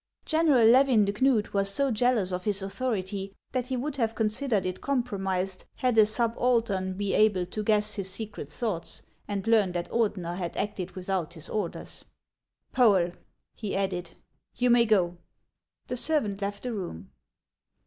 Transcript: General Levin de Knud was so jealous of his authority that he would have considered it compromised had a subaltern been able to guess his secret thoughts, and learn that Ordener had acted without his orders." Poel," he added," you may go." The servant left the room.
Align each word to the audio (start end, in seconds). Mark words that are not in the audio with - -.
General 0.25 0.65
Levin 0.67 1.05
de 1.05 1.13
Knud 1.13 1.49
was 1.53 1.69
so 1.69 1.91
jealous 1.91 2.31
of 2.31 2.43
his 2.45 2.63
authority 2.63 3.35
that 3.51 3.67
he 3.67 3.77
would 3.77 3.97
have 3.97 4.15
considered 4.15 4.65
it 4.65 4.81
compromised 4.81 5.63
had 5.75 5.95
a 5.95 6.07
subaltern 6.07 6.93
been 6.93 7.13
able 7.13 7.45
to 7.45 7.61
guess 7.63 7.93
his 7.93 8.09
secret 8.09 8.49
thoughts, 8.49 9.03
and 9.27 9.45
learn 9.45 9.73
that 9.73 9.87
Ordener 9.91 10.35
had 10.37 10.57
acted 10.57 10.89
without 10.93 11.35
his 11.35 11.49
orders." 11.49 12.03
Poel," 12.75 13.13
he 13.53 13.75
added," 13.75 14.15
you 14.57 14.71
may 14.71 14.87
go." 14.87 15.17
The 15.85 15.97
servant 15.97 16.41
left 16.41 16.63
the 16.63 16.73
room. 16.73 17.11